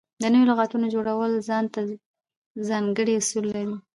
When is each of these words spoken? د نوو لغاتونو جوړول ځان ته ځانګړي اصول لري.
د 0.21 0.23
نوو 0.33 0.49
لغاتونو 0.51 0.85
جوړول 0.95 1.31
ځان 1.47 1.65
ته 1.73 1.79
ځانګړي 2.69 3.13
اصول 3.17 3.45
لري. 3.53 3.75